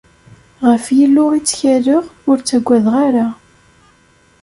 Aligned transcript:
Ɣef 0.69 0.85
Yillu 0.97 1.25
i 1.33 1.39
ttkaleɣ, 1.41 2.03
ur 2.29 2.37
ttaggadeɣ 2.39 2.95
ara. 3.07 3.27